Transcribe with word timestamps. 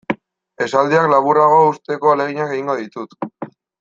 Esaldiak 0.67 1.05
laburrago 1.11 1.59
uzteko 1.73 2.13
ahaleginak 2.15 2.57
egingo 2.57 2.79
ditut. 2.81 3.15